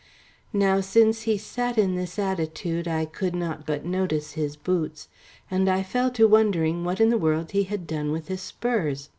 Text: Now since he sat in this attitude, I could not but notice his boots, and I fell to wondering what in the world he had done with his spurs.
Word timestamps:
Now 0.51 0.79
since 0.81 1.21
he 1.29 1.37
sat 1.37 1.77
in 1.77 1.93
this 1.93 2.17
attitude, 2.17 2.87
I 2.87 3.05
could 3.05 3.35
not 3.35 3.67
but 3.67 3.85
notice 3.85 4.31
his 4.31 4.55
boots, 4.55 5.07
and 5.51 5.69
I 5.69 5.83
fell 5.83 6.09
to 6.13 6.27
wondering 6.27 6.83
what 6.83 6.99
in 6.99 7.09
the 7.09 7.19
world 7.19 7.51
he 7.51 7.65
had 7.65 7.85
done 7.85 8.11
with 8.11 8.27
his 8.27 8.41
spurs. 8.41 9.09